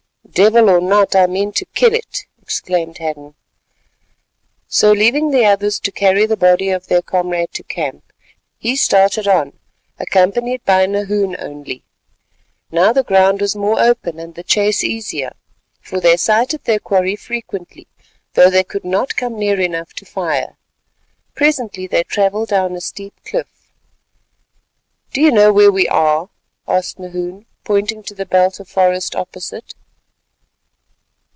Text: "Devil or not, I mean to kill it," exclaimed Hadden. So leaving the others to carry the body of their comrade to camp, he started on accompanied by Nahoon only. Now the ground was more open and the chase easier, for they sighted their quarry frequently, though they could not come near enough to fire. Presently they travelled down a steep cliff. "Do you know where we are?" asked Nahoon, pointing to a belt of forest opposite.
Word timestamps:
"Devil 0.33 0.69
or 0.69 0.79
not, 0.79 1.13
I 1.13 1.27
mean 1.27 1.51
to 1.53 1.65
kill 1.65 1.93
it," 1.93 2.25
exclaimed 2.41 2.99
Hadden. 2.99 3.35
So 4.69 4.93
leaving 4.93 5.29
the 5.31 5.43
others 5.43 5.77
to 5.81 5.91
carry 5.91 6.25
the 6.25 6.37
body 6.37 6.69
of 6.69 6.87
their 6.87 7.01
comrade 7.01 7.51
to 7.55 7.63
camp, 7.63 8.01
he 8.57 8.77
started 8.77 9.27
on 9.27 9.59
accompanied 9.99 10.63
by 10.63 10.85
Nahoon 10.85 11.35
only. 11.37 11.83
Now 12.71 12.93
the 12.93 13.03
ground 13.03 13.41
was 13.41 13.57
more 13.57 13.81
open 13.81 14.19
and 14.21 14.33
the 14.35 14.43
chase 14.43 14.85
easier, 14.85 15.33
for 15.81 15.99
they 15.99 16.15
sighted 16.15 16.63
their 16.63 16.79
quarry 16.79 17.17
frequently, 17.17 17.87
though 18.35 18.49
they 18.49 18.63
could 18.63 18.85
not 18.85 19.17
come 19.17 19.37
near 19.37 19.59
enough 19.59 19.91
to 19.95 20.05
fire. 20.05 20.55
Presently 21.35 21.87
they 21.87 22.03
travelled 22.05 22.47
down 22.49 22.73
a 22.77 22.81
steep 22.81 23.15
cliff. 23.25 23.69
"Do 25.11 25.19
you 25.19 25.31
know 25.31 25.51
where 25.51 25.73
we 25.73 25.89
are?" 25.89 26.29
asked 26.69 26.99
Nahoon, 26.99 27.47
pointing 27.65 28.01
to 28.03 28.21
a 28.21 28.25
belt 28.25 28.61
of 28.61 28.69
forest 28.69 29.13
opposite. 29.13 29.75